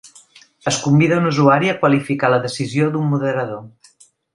[0.71, 3.67] Es convida un usuari a qualificar la decisió d'un moderador.